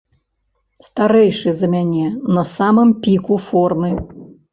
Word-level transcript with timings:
Старэйшы 0.85 1.49
за 1.59 1.67
мяне, 1.75 2.05
на 2.37 2.43
самым 2.53 2.89
піку 3.05 3.37
формы. 3.49 3.93